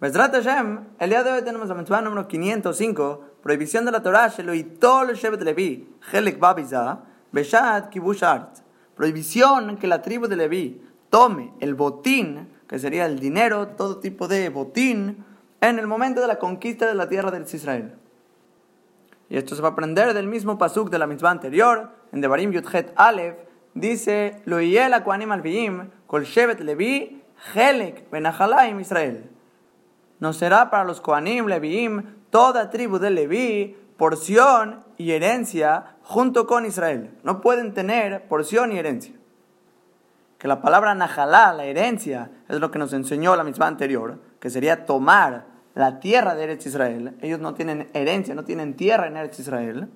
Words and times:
Besrat 0.00 0.32
Hashem, 0.32 0.78
el 0.98 1.10
día 1.10 1.22
de 1.22 1.30
hoy 1.30 1.42
tenemos 1.42 1.68
la 1.68 1.74
mitzvah 1.74 2.00
número 2.00 2.26
505, 2.26 3.20
prohibición 3.42 3.84
de 3.84 3.92
la 3.92 4.02
Torah, 4.02 4.28
Shelo 4.28 4.54
Itol 4.54 5.12
Shevet 5.12 5.42
Levi, 5.42 5.94
Helek 6.10 6.38
Babiza, 6.38 7.00
Beshat 7.32 7.90
Kibush 7.90 8.24
Art. 8.24 8.60
Prohibición 8.96 9.76
que 9.76 9.86
la 9.86 10.00
tribu 10.00 10.26
de 10.26 10.36
Levi 10.36 10.80
tome 11.10 11.52
el 11.60 11.74
botín, 11.74 12.48
que 12.66 12.78
sería 12.78 13.04
el 13.04 13.18
dinero, 13.18 13.68
todo 13.76 13.98
tipo 13.98 14.26
de 14.26 14.48
botín, 14.48 15.22
en 15.60 15.78
el 15.78 15.86
momento 15.86 16.22
de 16.22 16.28
la 16.28 16.38
conquista 16.38 16.86
de 16.86 16.94
la 16.94 17.06
tierra 17.06 17.30
de 17.30 17.44
Israel. 17.54 17.94
Y 19.28 19.36
esto 19.36 19.54
se 19.54 19.60
va 19.60 19.68
a 19.68 19.72
aprender 19.72 20.14
del 20.14 20.28
mismo 20.28 20.56
pasuk 20.56 20.88
de 20.88 20.98
la 20.98 21.06
mitzvah 21.06 21.30
anterior, 21.32 21.90
en 22.10 22.22
Devarim 22.22 22.52
Yudhet 22.52 22.94
Aleph, 22.96 23.36
dice, 23.74 24.40
Lo 24.46 24.62
yela 24.62 25.04
kuanim 25.04 25.30
alviim, 25.30 25.90
kol 26.06 26.24
shevet 26.24 26.60
levi, 26.60 27.22
helek 27.54 28.10
benachalaim 28.10 28.80
Israel. 28.80 29.28
No 30.20 30.32
será 30.32 30.70
para 30.70 30.84
los 30.84 31.00
Koanim, 31.00 31.46
Leviim, 31.46 32.04
toda 32.30 32.70
tribu 32.70 32.98
de 32.98 33.10
Leví, 33.10 33.76
porción 33.96 34.84
y 34.96 35.12
herencia 35.12 35.96
junto 36.02 36.46
con 36.46 36.64
Israel. 36.64 37.10
No 37.22 37.40
pueden 37.40 37.74
tener 37.74 38.28
porción 38.28 38.72
y 38.72 38.78
herencia. 38.78 39.14
Que 40.38 40.48
la 40.48 40.62
palabra 40.62 40.94
Najalá, 40.94 41.52
la 41.52 41.64
herencia, 41.64 42.30
es 42.48 42.60
lo 42.60 42.70
que 42.70 42.78
nos 42.78 42.92
enseñó 42.92 43.36
la 43.36 43.44
misma 43.44 43.66
anterior, 43.66 44.18
que 44.40 44.48
sería 44.48 44.86
tomar 44.86 45.44
la 45.74 46.00
tierra 46.00 46.34
de 46.34 46.44
Eretz 46.44 46.66
Israel. 46.66 47.16
Ellos 47.20 47.40
no 47.40 47.54
tienen 47.54 47.88
herencia, 47.92 48.34
no 48.34 48.44
tienen 48.44 48.74
tierra 48.74 49.06
en 49.06 49.16
Eretz 49.16 49.38
Israel. 49.38 49.88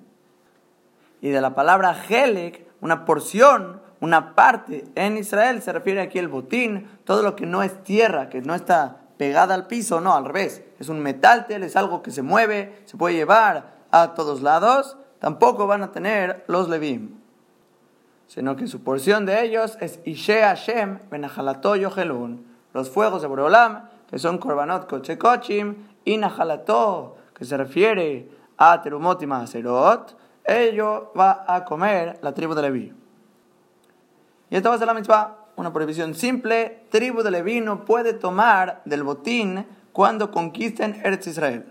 Y 1.21 1.29
de 1.29 1.41
la 1.41 1.55
palabra 1.55 1.95
Helek, 2.07 2.67
una 2.81 3.05
porción, 3.05 3.81
una 3.99 4.35
parte 4.35 4.85
en 4.95 5.17
Israel, 5.17 5.61
se 5.61 5.73
refiere 5.73 6.01
aquí 6.01 6.19
el 6.19 6.27
botín, 6.27 6.87
todo 7.05 7.23
lo 7.23 7.35
que 7.35 7.45
no 7.45 7.63
es 7.63 7.83
tierra, 7.83 8.29
que 8.29 8.41
no 8.41 8.53
está 8.53 9.04
pegada 9.17 9.55
al 9.55 9.67
piso, 9.67 10.01
no, 10.01 10.13
al 10.13 10.25
revés. 10.25 10.63
Es 10.79 10.89
un 10.89 10.99
metaltel, 10.99 11.63
es 11.63 11.75
algo 11.75 12.01
que 12.01 12.11
se 12.11 12.21
mueve, 12.21 12.81
se 12.85 12.97
puede 12.97 13.15
llevar 13.15 13.75
a 13.91 14.13
todos 14.13 14.41
lados. 14.41 14.97
Tampoco 15.19 15.67
van 15.67 15.83
a 15.83 15.91
tener 15.91 16.43
los 16.47 16.69
levim. 16.69 17.19
Sino 18.27 18.55
que 18.55 18.67
su 18.67 18.83
porción 18.83 19.25
de 19.25 19.43
ellos 19.43 19.77
es 19.81 19.99
Ishe 20.03 20.41
Hashem 20.41 20.99
Benahalato 21.09 21.75
Yohelun. 21.75 22.45
Los 22.73 22.89
fuegos 22.89 23.21
de 23.21 23.27
Boreolam, 23.27 23.89
que 24.09 24.19
son 24.19 24.37
Korbanot 24.37 24.89
Kochekochim, 24.89 25.75
y 26.03 26.17
Nahalato, 26.17 27.17
que 27.33 27.45
se 27.45 27.57
refiere 27.57 28.29
a 28.57 28.81
Terumot 28.81 29.21
y. 29.21 30.15
Ello 30.43 31.11
va 31.17 31.45
a 31.47 31.65
comer 31.65 32.19
la 32.21 32.33
tribu 32.33 32.53
de 32.53 32.61
Leví. 32.61 32.93
Y 34.49 34.55
esta 34.55 34.69
va 34.69 34.75
a 34.75 34.77
ser 34.77 34.87
la 34.87 34.93
mitzvah 34.93 35.44
una 35.55 35.71
prohibición 35.71 36.15
simple, 36.15 36.85
tribu 36.89 37.23
de 37.23 37.31
Leví 37.31 37.61
no 37.61 37.85
puede 37.85 38.13
tomar 38.13 38.81
del 38.85 39.03
botín 39.03 39.65
cuando 39.93 40.31
conquisten 40.31 41.01
Eretz 41.03 41.27
Israel. 41.27 41.65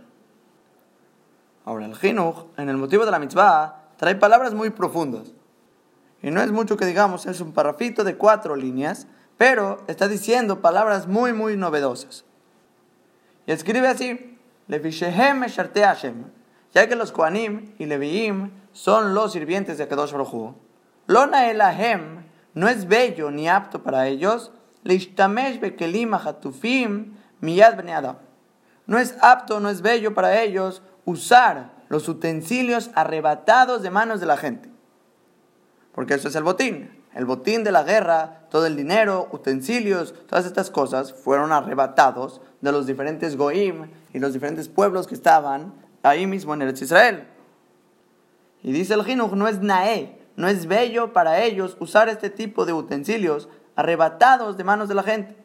Ahora, 1.64 1.86
el 1.86 1.94
Jinuch, 1.94 2.46
en 2.56 2.68
el 2.68 2.77
motivo 2.77 3.05
de 3.05 3.10
la 3.10 3.18
mitzvah, 3.18 3.84
trae 3.96 4.14
palabras 4.14 4.55
muy 4.55 4.70
profundas. 4.70 5.32
Y 6.22 6.30
no 6.30 6.40
es 6.40 6.50
mucho 6.52 6.77
que 6.77 6.86
digamos, 6.86 7.27
es 7.27 7.40
un 7.40 7.52
parrafito 7.52 8.05
de 8.05 8.16
cuatro 8.16 8.56
líneas, 8.56 9.06
pero 9.36 9.82
está 9.88 10.08
diciendo 10.08 10.60
palabras 10.60 11.06
muy, 11.06 11.32
muy 11.32 11.56
novedosas. 11.56 12.24
Y 13.46 13.52
escribe 13.52 13.88
así, 13.88 14.38
Levishehem 14.68 15.42
Hashem, 15.42 16.24
ya 16.72 16.88
que 16.88 16.96
los 16.96 17.12
Koanim 17.12 17.74
y 17.78 17.86
Leviim 17.86 18.50
son 18.72 19.14
los 19.14 19.32
sirvientes 19.32 19.78
de 19.78 19.86
Kadosh 19.86 20.12
Baruj 20.12 20.55
Lona 21.06 21.50
Elahem 21.50 22.14
no 22.55 22.69
es 22.69 22.86
bello 22.86 23.30
ni 23.30 23.48
apto 23.48 23.83
para 23.83 24.06
ellos, 24.06 24.52
no 28.86 28.98
es 28.98 29.16
apto, 29.20 29.61
no 29.61 29.70
es 29.70 29.80
bello 29.83 30.14
para 30.14 30.42
ellos 30.42 30.83
usar 31.05 31.72
los 31.88 32.08
utensilios 32.08 32.91
arrebatados 32.94 33.83
de 33.83 33.91
manos 33.91 34.20
de 34.20 34.27
la 34.27 34.36
gente. 34.36 34.69
Porque 35.92 36.14
eso 36.14 36.29
es 36.29 36.34
el 36.34 36.42
botín. 36.42 37.02
El 37.14 37.27
botín 37.27 37.62
de 37.62 37.70
la 37.70 37.84
guerra, 37.84 38.40
todo 38.51 38.67
el 38.67 38.77
dinero, 38.77 39.29
utensilios, 39.30 40.14
todas 40.27 40.46
estas 40.46 40.70
cosas 40.70 41.12
fueron 41.12 41.52
arrebatados 41.52 42.40
de 42.61 42.73
los 42.73 42.86
diferentes 42.86 43.36
goim 43.36 43.89
y 44.12 44.18
los 44.18 44.33
diferentes 44.33 44.68
pueblos 44.68 45.06
que 45.06 45.14
estaban 45.14 45.73
ahí 46.02 46.27
mismo 46.27 46.55
en 46.55 46.62
el 46.62 46.74
Israel. 46.74 47.29
Y 48.64 48.73
dice 48.73 48.95
el 48.95 49.05
Jinuch, 49.05 49.33
no 49.33 49.46
es 49.46 49.61
nae, 49.61 50.18
no 50.36 50.48
es 50.48 50.67
bello 50.67 51.12
para 51.12 51.42
ellos 51.42 51.77
usar 51.80 52.08
este 52.08 52.30
tipo 52.30 52.67
de 52.67 52.72
utensilios 52.72 53.48
arrebatados 53.77 54.56
de 54.56 54.64
manos 54.64 54.89
de 54.89 54.95
la 54.95 55.02
gente. 55.02 55.36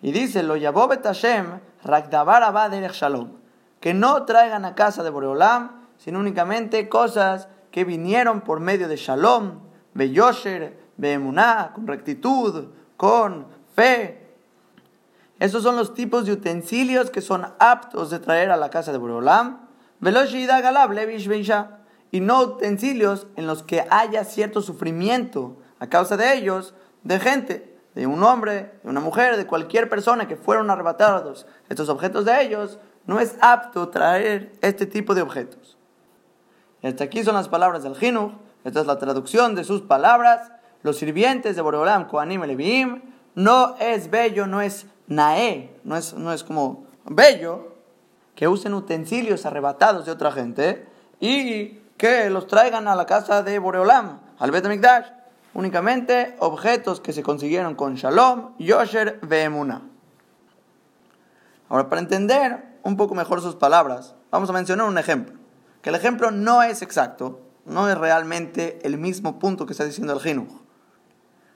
Y 0.00 0.10
dice, 0.12 0.42
lo 0.42 0.56
Yabobet 0.56 1.04
Hashem, 1.04 1.60
Shalom, 1.84 3.30
que 3.80 3.94
no 3.94 4.24
traigan 4.24 4.64
a 4.64 4.74
casa 4.74 5.02
de 5.02 5.10
Boreolam, 5.10 5.82
sino 5.96 6.18
únicamente 6.18 6.88
cosas 6.88 7.48
que 7.70 7.84
vinieron 7.84 8.40
por 8.40 8.58
medio 8.58 8.88
de 8.88 8.96
Shalom, 8.96 9.60
Beyosher, 9.94 10.78
Beemuná, 10.96 11.72
con 11.74 11.86
rectitud, 11.86 12.66
con 12.96 13.46
fe. 13.74 14.34
Esos 15.38 15.62
son 15.62 15.76
los 15.76 15.94
tipos 15.94 16.26
de 16.26 16.32
utensilios 16.32 17.10
que 17.10 17.20
son 17.20 17.46
aptos 17.58 18.10
de 18.10 18.18
traer 18.18 18.50
a 18.50 18.56
la 18.56 18.70
casa 18.70 18.92
de 18.92 18.98
Boreolam. 18.98 19.68
Galab, 20.00 20.92
Levish 20.92 21.28
y 22.12 22.20
no 22.20 22.40
utensilios 22.42 23.26
en 23.36 23.48
los 23.48 23.64
que 23.64 23.84
haya 23.90 24.24
cierto 24.24 24.60
sufrimiento 24.62 25.56
a 25.80 25.88
causa 25.88 26.16
de 26.16 26.34
ellos, 26.34 26.74
de 27.02 27.18
gente, 27.18 27.76
de 27.94 28.06
un 28.06 28.22
hombre, 28.22 28.74
de 28.84 28.90
una 28.90 29.00
mujer, 29.00 29.36
de 29.36 29.46
cualquier 29.46 29.88
persona 29.88 30.28
que 30.28 30.36
fueron 30.36 30.70
arrebatados 30.70 31.46
estos 31.68 31.88
objetos 31.88 32.26
de 32.26 32.42
ellos, 32.42 32.78
no 33.06 33.18
es 33.18 33.36
apto 33.40 33.88
traer 33.88 34.52
este 34.60 34.86
tipo 34.86 35.14
de 35.14 35.22
objetos. 35.22 35.76
hasta 36.82 37.02
aquí 37.02 37.24
son 37.24 37.34
las 37.34 37.48
palabras 37.48 37.82
del 37.82 37.96
Jinuch, 37.96 38.34
esta 38.62 38.80
es 38.80 38.86
la 38.86 38.98
traducción 38.98 39.54
de 39.54 39.64
sus 39.64 39.82
palabras. 39.82 40.52
Los 40.82 40.98
sirvientes 40.98 41.56
de 41.56 41.62
Boreolam, 41.62 42.06
Koanim 42.06 42.44
y 42.44 42.46
Leviim, 42.46 43.02
no 43.34 43.76
es 43.80 44.10
bello, 44.10 44.46
no 44.46 44.60
es 44.60 44.86
nae, 45.06 45.76
no 45.84 45.96
es, 45.96 46.14
no 46.14 46.32
es 46.32 46.44
como 46.44 46.86
bello 47.04 47.74
que 48.34 48.48
usen 48.48 48.74
utensilios 48.74 49.46
arrebatados 49.46 50.06
de 50.06 50.12
otra 50.12 50.32
gente 50.32 50.86
y 51.20 51.81
que 52.02 52.30
los 52.30 52.48
traigan 52.48 52.88
a 52.88 52.96
la 52.96 53.06
casa 53.06 53.44
de 53.44 53.60
Boreolam, 53.60 54.18
al 54.40 54.50
Bet 54.50 54.66
Mikdash. 54.66 55.06
Únicamente 55.54 56.34
objetos 56.40 57.00
que 57.00 57.12
se 57.12 57.22
consiguieron 57.22 57.76
con 57.76 57.94
Shalom, 57.94 58.56
Yosher, 58.58 59.20
Veemuna. 59.22 59.82
Ahora, 61.68 61.88
para 61.88 62.00
entender 62.00 62.80
un 62.82 62.96
poco 62.96 63.14
mejor 63.14 63.40
sus 63.40 63.54
palabras, 63.54 64.16
vamos 64.32 64.50
a 64.50 64.52
mencionar 64.52 64.88
un 64.88 64.98
ejemplo. 64.98 65.38
Que 65.80 65.90
el 65.90 65.94
ejemplo 65.94 66.32
no 66.32 66.64
es 66.64 66.82
exacto, 66.82 67.40
no 67.66 67.88
es 67.88 67.96
realmente 67.96 68.80
el 68.82 68.98
mismo 68.98 69.38
punto 69.38 69.64
que 69.64 69.72
está 69.72 69.84
diciendo 69.84 70.12
el 70.12 70.18
Jinuj. 70.18 70.48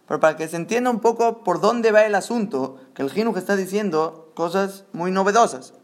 Pero 0.07 0.21
para 0.21 0.37
que 0.37 0.47
se 0.47 0.55
entienda 0.55 0.91
un 0.91 1.01
poco 1.01 1.43
por 1.43 1.61
dónde 1.61 1.91
va 1.91 2.05
el 2.05 2.15
asunto, 2.15 2.77
que 2.95 3.03
el 3.03 3.11
Jinuj 3.11 3.37
está 3.37 3.57
diciendo 3.57 4.31
cosas 4.37 4.85
muy 4.93 5.11
novedosas. 5.11 5.75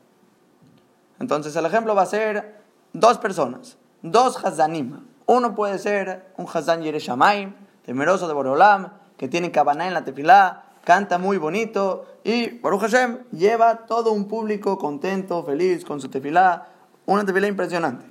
Entonces 1.18 1.56
el 1.56 1.66
ejemplo 1.66 1.96
va 1.96 2.02
a 2.02 2.06
ser 2.06 2.62
dos 2.92 3.18
personas 3.18 3.76
dos 4.02 4.44
Hazanim. 4.44 5.06
Uno 5.26 5.54
puede 5.54 5.78
ser 5.78 6.32
un 6.36 6.46
Hazan 6.52 6.82
Yereshamaim, 6.82 7.54
temeroso 7.84 8.28
de 8.28 8.34
Boreolam, 8.34 8.92
que 9.16 9.28
tiene 9.28 9.50
cabana 9.50 9.86
en 9.86 9.94
la 9.94 10.04
tefilá, 10.04 10.64
canta 10.84 11.18
muy 11.18 11.38
bonito 11.38 12.06
y 12.24 12.58
Baruch 12.58 12.82
Hashem 12.82 13.18
lleva 13.30 13.86
todo 13.86 14.12
un 14.12 14.26
público 14.26 14.78
contento, 14.78 15.44
feliz 15.44 15.84
con 15.84 16.00
su 16.00 16.08
tefilá, 16.08 16.68
una 17.06 17.24
tefilá 17.24 17.46
impresionante. 17.46 18.04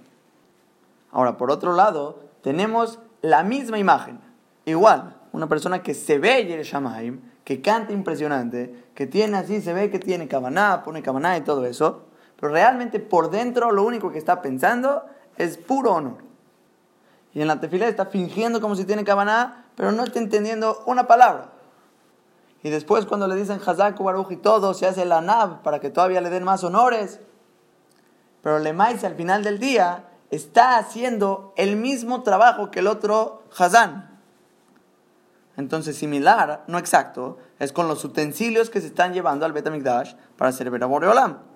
Ahora, 1.11 1.37
por 1.37 1.51
otro 1.51 1.73
lado, 1.73 2.19
tenemos 2.41 2.99
la 3.21 3.43
misma 3.43 3.77
imagen, 3.77 4.19
igual, 4.65 5.17
una 5.33 5.47
persona 5.47 5.83
que 5.83 5.93
se 5.93 6.17
ve 6.17 6.45
Yereshamaim, 6.45 7.21
que 7.43 7.61
canta 7.61 7.91
impresionante, 7.91 8.85
que 8.95 9.07
tiene 9.07 9.37
así, 9.37 9.61
se 9.61 9.73
ve 9.73 9.89
que 9.89 9.99
tiene 9.99 10.27
cabana, 10.27 10.83
pone 10.83 11.01
cabana 11.01 11.37
y 11.37 11.41
todo 11.41 11.65
eso, 11.65 12.05
pero 12.39 12.53
realmente 12.53 12.99
por 12.99 13.29
dentro 13.29 13.71
lo 13.71 13.83
único 13.83 14.11
que 14.11 14.17
está 14.17 14.41
pensando 14.41 15.03
es 15.43 15.57
puro 15.57 15.93
honor. 15.93 16.17
Y 17.33 17.41
en 17.41 17.47
la 17.47 17.59
tefila 17.59 17.87
está 17.87 18.05
fingiendo 18.05 18.61
como 18.61 18.75
si 18.75 18.85
tiene 18.85 19.03
cabana, 19.03 19.65
pero 19.75 19.91
no 19.91 20.03
está 20.03 20.19
entendiendo 20.19 20.83
una 20.85 21.07
palabra. 21.07 21.51
Y 22.63 22.69
después 22.69 23.05
cuando 23.05 23.27
le 23.27 23.35
dicen 23.35 23.59
Hazak, 23.65 23.99
Baruch 23.99 24.31
y 24.31 24.37
todo, 24.37 24.73
se 24.73 24.85
hace 24.85 25.05
la 25.05 25.21
nab 25.21 25.61
para 25.63 25.79
que 25.79 25.89
todavía 25.89 26.21
le 26.21 26.29
den 26.29 26.43
más 26.43 26.63
honores. 26.63 27.19
Pero 28.41 28.59
Lemais 28.59 29.03
al 29.03 29.15
final 29.15 29.43
del 29.43 29.59
día 29.59 30.09
está 30.29 30.77
haciendo 30.77 31.53
el 31.57 31.75
mismo 31.75 32.23
trabajo 32.23 32.71
que 32.71 32.79
el 32.79 32.87
otro 32.87 33.43
Hazán. 33.57 34.19
Entonces, 35.57 35.97
similar, 35.97 36.63
no 36.67 36.77
exacto, 36.77 37.37
es 37.59 37.73
con 37.73 37.87
los 37.87 38.03
utensilios 38.03 38.69
que 38.69 38.81
se 38.81 38.87
están 38.87 39.13
llevando 39.13 39.45
al 39.45 39.53
Betamikdash 39.53 40.15
para 40.37 40.51
servir 40.51 40.83
a 40.83 40.87
Boreolam. 40.87 41.50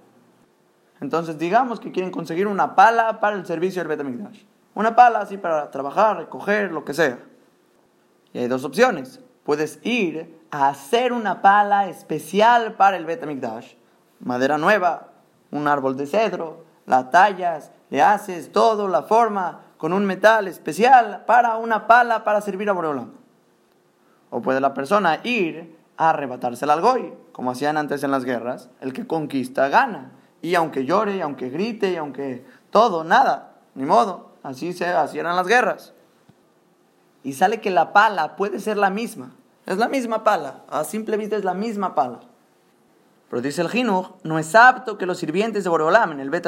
Entonces, 1.06 1.38
digamos 1.38 1.80
que 1.80 1.92
quieren 1.92 2.12
conseguir 2.12 2.48
una 2.48 2.76
pala 2.76 3.20
para 3.20 3.36
el 3.36 3.46
servicio 3.46 3.80
del 3.80 3.90
Betamigdash. 3.90 4.42
Una 4.74 4.96
pala 4.96 5.20
así 5.20 5.38
para 5.38 5.70
trabajar, 5.70 6.18
recoger, 6.18 6.72
lo 6.72 6.84
que 6.84 6.96
sea. 6.96 7.20
Y 8.34 8.40
hay 8.40 8.48
dos 8.48 8.66
opciones. 8.66 9.22
Puedes 9.44 9.80
ir 9.84 10.36
a 10.50 10.70
hacer 10.70 11.14
una 11.14 11.44
pala 11.44 11.88
especial 11.88 12.74
para 12.74 12.98
el 12.98 13.06
Betamigdash 13.06 13.76
madera 14.20 14.58
nueva, 14.58 15.10
un 15.52 15.68
árbol 15.68 15.96
de 15.96 16.08
cedro, 16.08 16.66
la 16.88 17.12
tallas, 17.12 17.72
le 17.92 18.02
haces 18.02 18.52
todo, 18.52 18.88
la 18.88 19.04
forma, 19.04 19.62
con 19.78 19.94
un 19.94 20.06
metal 20.06 20.48
especial 20.48 21.24
para 21.28 21.58
una 21.58 21.86
pala 21.86 22.24
para 22.24 22.42
servir 22.42 22.70
a 22.70 22.74
Boreolam. 22.74 23.12
O 24.32 24.42
puede 24.42 24.60
la 24.60 24.74
persona 24.74 25.20
ir 25.24 25.78
a 25.98 26.10
arrebatársela 26.10 26.74
al 26.74 26.82
goy, 26.82 27.14
como 27.32 27.52
hacían 27.52 27.78
antes 27.78 28.04
en 28.04 28.12
las 28.12 28.26
guerras, 28.26 28.70
el 28.82 28.94
que 28.94 29.06
conquista 29.06 29.70
gana. 29.70 30.12
Y 30.46 30.54
aunque 30.54 30.86
llore, 30.86 31.18
y 31.18 31.22
aunque 31.22 31.50
grite, 31.50 31.94
y 31.94 31.96
aunque 31.96 32.46
todo, 32.70 33.04
nada, 33.04 33.56
ni 33.74 33.84
modo, 33.84 34.34
así, 34.44 34.74
se, 34.74 34.86
así 34.86 35.18
eran 35.18 35.36
las 35.36 35.48
guerras. 35.48 35.96
Y 37.24 37.34
sale 37.34 37.62
que 37.62 37.72
la 37.72 37.94
pala 37.94 38.36
puede 38.36 38.60
ser 38.60 38.78
la 38.78 38.92
misma, 38.92 39.32
es 39.66 39.80
la 39.80 39.88
misma 39.88 40.24
pala, 40.24 40.62
a 40.70 40.84
simple 40.84 41.18
vista 41.18 41.36
es 41.36 41.44
la 41.44 41.56
misma 41.56 41.96
pala. 41.96 42.20
Pero 43.28 43.42
dice 43.42 43.64
el 43.64 43.70
Jinuj, 43.70 44.12
no 44.22 44.38
es 44.38 44.54
apto 44.54 45.00
que 45.00 45.08
los 45.08 45.18
sirvientes 45.18 45.64
de 45.64 45.70
Boreolam 45.72 46.12
en 46.12 46.20
el 46.20 46.30
Bet 46.30 46.48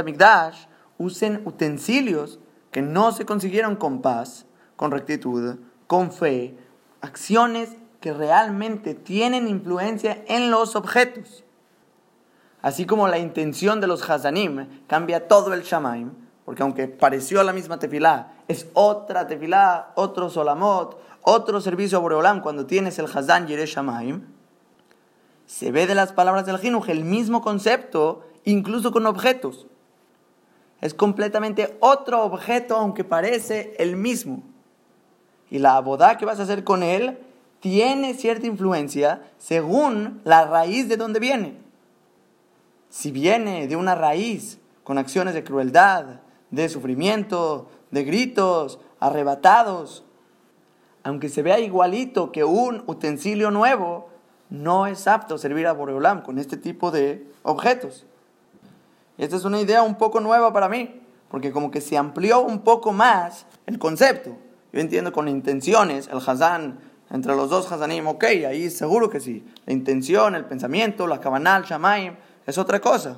usen 0.99 1.41
utensilios 1.45 2.39
que 2.69 2.83
no 2.83 3.11
se 3.11 3.25
consiguieron 3.25 3.77
con 3.77 4.03
paz, 4.03 4.45
con 4.75 4.91
rectitud, 4.91 5.57
con 5.87 6.11
fe, 6.11 6.55
acciones 7.01 7.75
que 7.99 8.13
realmente 8.13 8.93
tienen 8.93 9.47
influencia 9.47 10.23
en 10.27 10.51
los 10.51 10.75
objetos. 10.75 11.43
Así 12.61 12.85
como 12.85 13.07
la 13.07 13.19
intención 13.19 13.79
de 13.79 13.87
los 13.87 14.07
Hazanim 14.09 14.67
cambia 14.87 15.27
todo 15.27 15.53
el 15.53 15.61
Shamaim, 15.63 16.11
porque 16.45 16.63
aunque 16.63 16.87
pareció 16.87 17.43
la 17.43 17.53
misma 17.53 17.77
tefilá, 17.77 18.33
es 18.47 18.67
otra 18.73 19.27
tefilá, 19.27 19.91
otro 19.95 20.29
solamot, 20.29 20.99
otro 21.21 21.61
servicio 21.61 21.97
a 21.97 22.01
Boreolam 22.01 22.41
cuando 22.41 22.65
tienes 22.65 22.97
el 22.99 23.05
Hazan 23.05 23.47
Yere 23.47 23.65
Shamaim, 23.65 24.21
se 25.45 25.71
ve 25.71 25.87
de 25.87 25.95
las 25.95 26.13
palabras 26.13 26.45
del 26.45 26.57
Jinuj 26.57 26.89
el 26.89 27.03
mismo 27.03 27.41
concepto, 27.41 28.23
incluso 28.43 28.91
con 28.91 29.05
objetos. 29.05 29.67
Es 30.81 30.93
completamente 30.93 31.77
otro 31.79 32.23
objeto, 32.23 32.75
aunque 32.75 33.03
parece 33.03 33.73
el 33.79 33.95
mismo. 33.95 34.43
Y 35.49 35.59
la 35.59 35.77
abodá 35.77 36.17
que 36.17 36.25
vas 36.25 36.39
a 36.39 36.43
hacer 36.43 36.63
con 36.63 36.83
él 36.83 37.17
tiene 37.59 38.13
cierta 38.13 38.45
influencia 38.45 39.21
según 39.37 40.21
la 40.23 40.45
raíz 40.45 40.87
de 40.89 40.97
donde 40.97 41.19
viene. 41.19 41.66
Si 42.89 43.11
viene 43.11 43.67
de 43.67 43.75
una 43.75 43.95
raíz 43.95 44.59
con 44.83 44.97
acciones 44.97 45.33
de 45.33 45.43
crueldad, 45.43 46.21
de 46.51 46.69
sufrimiento, 46.69 47.69
de 47.91 48.03
gritos, 48.03 48.79
arrebatados, 48.99 50.03
aunque 51.03 51.29
se 51.29 51.41
vea 51.41 51.59
igualito 51.59 52.31
que 52.31 52.43
un 52.43 52.83
utensilio 52.87 53.51
nuevo, 53.51 54.09
no 54.49 54.87
es 54.87 55.07
apto 55.07 55.37
servir 55.37 55.67
a 55.67 55.73
Boreolam 55.73 56.21
con 56.21 56.37
este 56.39 56.57
tipo 56.57 56.91
de 56.91 57.27
objetos. 57.43 58.05
Esta 59.17 59.35
es 59.35 59.45
una 59.45 59.59
idea 59.59 59.83
un 59.83 59.95
poco 59.95 60.19
nueva 60.19 60.53
para 60.53 60.69
mí, 60.69 61.01
porque 61.29 61.51
como 61.51 61.71
que 61.71 61.81
se 61.81 61.97
amplió 61.97 62.41
un 62.41 62.59
poco 62.59 62.93
más 62.93 63.45
el 63.65 63.79
concepto. 63.79 64.37
Yo 64.71 64.79
entiendo 64.79 65.11
con 65.11 65.27
intenciones, 65.27 66.07
el 66.07 66.19
Hazán, 66.25 66.79
entre 67.09 67.35
los 67.35 67.49
dos 67.49 67.71
Hazanim, 67.71 68.05
ok, 68.07 68.23
ahí 68.47 68.69
seguro 68.69 69.09
que 69.09 69.19
sí. 69.19 69.45
La 69.65 69.73
intención, 69.73 70.35
el 70.35 70.45
pensamiento, 70.45 71.07
la 71.07 71.19
Kabanal, 71.19 71.63
Shamaim, 71.63 72.15
es 72.47 72.57
otra 72.57 72.79
cosa. 72.79 73.17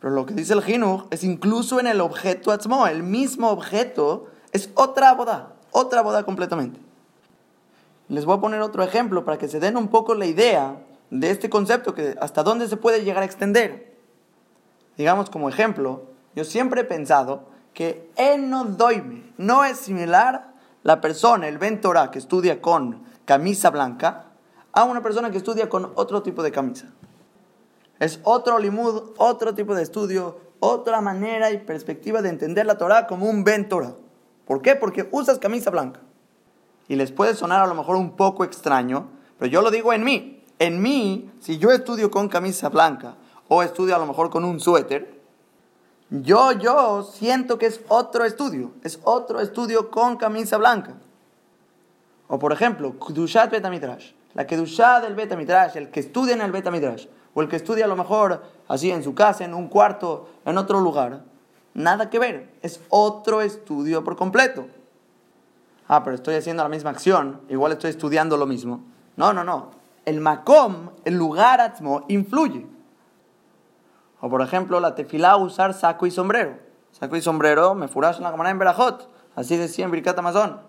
Pero 0.00 0.12
lo 0.12 0.26
que 0.26 0.34
dice 0.34 0.52
el 0.52 0.62
Jinuj 0.62 1.06
es 1.10 1.24
incluso 1.24 1.80
en 1.80 1.86
el 1.86 2.00
objeto 2.00 2.52
Atzmo, 2.52 2.86
el 2.86 3.02
mismo 3.02 3.48
objeto 3.48 4.26
es 4.52 4.70
otra 4.74 5.14
boda, 5.14 5.54
otra 5.70 6.02
boda 6.02 6.24
completamente. 6.24 6.80
Les 8.08 8.24
voy 8.24 8.36
a 8.36 8.40
poner 8.40 8.60
otro 8.60 8.82
ejemplo 8.82 9.24
para 9.24 9.38
que 9.38 9.48
se 9.48 9.60
den 9.60 9.76
un 9.76 9.88
poco 9.88 10.14
la 10.14 10.26
idea 10.26 10.76
de 11.10 11.30
este 11.30 11.48
concepto, 11.48 11.94
que 11.94 12.16
hasta 12.20 12.42
dónde 12.42 12.68
se 12.68 12.76
puede 12.76 13.02
llegar 13.02 13.22
a 13.22 13.26
extender. 13.26 13.96
Digamos 14.96 15.30
como 15.30 15.48
ejemplo, 15.48 16.04
yo 16.34 16.44
siempre 16.44 16.82
he 16.82 16.84
pensado 16.84 17.44
que 17.72 18.10
enodoime 18.16 19.32
no 19.36 19.64
es 19.64 19.78
similar 19.78 20.52
la 20.82 21.00
persona, 21.00 21.48
el 21.48 21.58
ventora 21.58 22.10
que 22.10 22.18
estudia 22.18 22.60
con 22.60 23.04
camisa 23.24 23.70
blanca, 23.70 24.26
a 24.72 24.84
una 24.84 25.02
persona 25.02 25.30
que 25.30 25.38
estudia 25.38 25.68
con 25.68 25.92
otro 25.94 26.22
tipo 26.22 26.42
de 26.42 26.52
camisa. 26.52 26.86
Es 27.98 28.20
otro 28.22 28.58
limud, 28.58 29.12
otro 29.16 29.54
tipo 29.54 29.74
de 29.74 29.82
estudio, 29.82 30.38
otra 30.60 31.00
manera 31.00 31.50
y 31.50 31.58
perspectiva 31.58 32.22
de 32.22 32.28
entender 32.28 32.66
la 32.66 32.78
Torah 32.78 33.06
como 33.06 33.28
un 33.28 33.44
ventora. 33.44 33.94
¿Por 34.46 34.62
qué? 34.62 34.76
Porque 34.76 35.08
usas 35.12 35.38
camisa 35.38 35.70
blanca 35.70 36.00
y 36.88 36.96
les 36.96 37.12
puede 37.12 37.34
sonar 37.34 37.62
a 37.62 37.66
lo 37.66 37.74
mejor 37.74 37.96
un 37.96 38.16
poco 38.16 38.44
extraño, 38.44 39.08
pero 39.38 39.50
yo 39.50 39.62
lo 39.62 39.70
digo 39.70 39.92
en 39.92 40.04
mí. 40.04 40.42
En 40.58 40.80
mí, 40.82 41.30
si 41.40 41.58
yo 41.58 41.70
estudio 41.70 42.10
con 42.10 42.28
camisa 42.28 42.68
blanca 42.68 43.16
o 43.48 43.62
estudio 43.62 43.94
a 43.94 43.98
lo 43.98 44.06
mejor 44.06 44.30
con 44.30 44.44
un 44.44 44.58
suéter, 44.58 45.18
yo, 46.10 46.52
yo 46.52 47.02
siento 47.02 47.58
que 47.58 47.66
es 47.66 47.80
otro 47.88 48.24
estudio, 48.24 48.72
es 48.82 48.98
otro 49.04 49.40
estudio 49.40 49.90
con 49.90 50.16
camisa 50.16 50.56
blanca. 50.56 50.94
O 52.28 52.38
por 52.38 52.52
ejemplo, 52.52 52.98
Kudushat 52.98 53.50
Betamidrash, 53.50 54.12
la 54.34 54.46
Kedushá 54.46 55.00
del 55.00 55.14
Betamidrash, 55.14 55.76
el 55.76 55.90
que 55.90 56.00
estudia 56.00 56.34
en 56.34 56.40
el 56.40 56.52
Betamidrash, 56.52 57.06
o 57.34 57.42
el 57.42 57.48
que 57.48 57.56
estudia 57.56 57.84
a 57.84 57.88
lo 57.88 57.96
mejor 57.96 58.42
así 58.68 58.90
en 58.90 59.02
su 59.02 59.14
casa, 59.14 59.44
en 59.44 59.54
un 59.54 59.68
cuarto, 59.68 60.28
en 60.44 60.58
otro 60.58 60.80
lugar, 60.80 61.24
nada 61.74 62.10
que 62.10 62.18
ver, 62.18 62.52
es 62.62 62.80
otro 62.88 63.40
estudio 63.40 64.04
por 64.04 64.16
completo 64.16 64.66
ah, 65.88 66.04
pero 66.04 66.14
estoy 66.14 66.36
haciendo 66.36 66.62
la 66.62 66.68
misma 66.68 66.90
acción, 66.90 67.40
igual 67.48 67.72
estoy 67.72 67.90
estudiando 67.90 68.36
lo 68.36 68.46
mismo. 68.46 68.84
No, 69.16 69.32
no, 69.32 69.42
no. 69.42 69.70
El 70.04 70.20
makom, 70.20 70.90
el 71.04 71.14
lugar 71.14 71.60
atmo, 71.60 72.04
influye. 72.08 72.66
O 74.20 74.28
por 74.28 74.42
ejemplo, 74.42 74.78
la 74.80 74.94
tefilá 74.94 75.36
usar 75.36 75.74
saco 75.74 76.06
y 76.06 76.10
sombrero. 76.10 76.56
Saco 76.92 77.16
y 77.16 77.22
sombrero, 77.22 77.74
me 77.74 77.88
furas 77.88 78.18
en 78.18 78.24
la 78.24 78.30
cámara 78.30 78.50
en 78.50 78.58
Berajot. 78.58 79.08
Así 79.34 79.56
decía 79.56 79.84
en 79.84 79.90
Birkat 79.90 80.18
Amazon. 80.18 80.60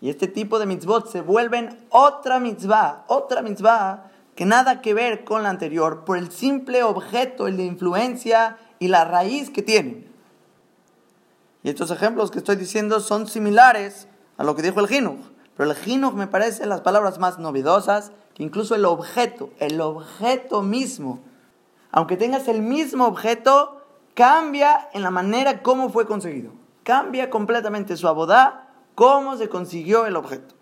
Y 0.00 0.10
este 0.10 0.26
tipo 0.26 0.58
de 0.58 0.66
mitzvot 0.66 1.08
se 1.08 1.20
vuelven 1.20 1.86
otra 1.90 2.40
mitzvah, 2.40 3.04
otra 3.06 3.40
mitzvah 3.40 4.10
que 4.34 4.46
nada 4.46 4.80
que 4.80 4.94
ver 4.94 5.24
con 5.24 5.42
la 5.42 5.50
anterior 5.50 6.04
por 6.04 6.16
el 6.16 6.30
simple 6.30 6.82
objeto, 6.82 7.46
el 7.46 7.56
de 7.56 7.64
influencia 7.64 8.58
y 8.78 8.88
la 8.88 9.04
raíz 9.04 9.50
que 9.50 9.62
tienen. 9.62 10.10
Y 11.62 11.70
estos 11.70 11.90
ejemplos 11.90 12.30
que 12.30 12.38
estoy 12.38 12.56
diciendo 12.56 13.00
son 13.00 13.28
similares 13.28 14.08
a 14.36 14.44
lo 14.44 14.56
que 14.56 14.62
dijo 14.62 14.80
el 14.80 14.88
Jinuj. 14.88 15.18
Pero 15.56 15.70
el 15.70 15.76
Jinuj 15.76 16.14
me 16.14 16.26
parece 16.26 16.66
las 16.66 16.80
palabras 16.80 17.18
más 17.18 17.38
novedosas 17.38 18.12
que 18.34 18.42
incluso 18.42 18.74
el 18.74 18.84
objeto, 18.84 19.50
el 19.58 19.80
objeto 19.80 20.62
mismo, 20.62 21.20
aunque 21.90 22.16
tengas 22.16 22.48
el 22.48 22.62
mismo 22.62 23.06
objeto, 23.06 23.82
cambia 24.14 24.88
en 24.94 25.02
la 25.02 25.10
manera 25.10 25.62
como 25.62 25.90
fue 25.90 26.06
conseguido. 26.06 26.52
Cambia 26.82 27.30
completamente 27.30 27.96
su 27.96 28.08
abodá, 28.08 28.70
cómo 28.94 29.36
se 29.36 29.48
consiguió 29.48 30.06
el 30.06 30.16
objeto. 30.16 30.54